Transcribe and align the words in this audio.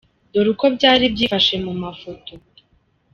Dore 0.31 0.49
uko 0.53 0.65
byari 0.75 1.03
byifashe 1.13 1.55
mu 1.65 1.73
mafoto 1.83 2.31